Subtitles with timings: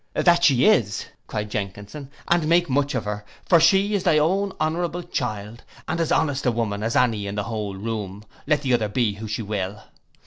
[0.15, 4.51] '—'That she is,' cried Jenkinson, 'and make much of her, for she is your own
[4.59, 8.73] honourable child, and as honest a woman as any in the whole room, let the
[8.73, 9.83] other be who she will.